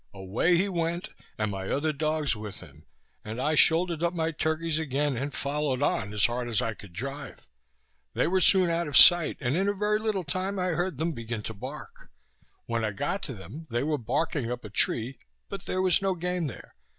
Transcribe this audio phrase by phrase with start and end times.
[0.15, 2.87] Away he went, and my other dogs with him,
[3.23, 6.91] and I shouldered up my turkeys again, and followed on as hard as I could
[6.91, 7.47] drive.
[8.15, 11.11] They were soon out of sight, and in a very little time I heard them
[11.11, 12.09] begin to bark.
[12.65, 15.19] When I got to them, they were barking up a tree,
[15.49, 16.73] but there was no game there.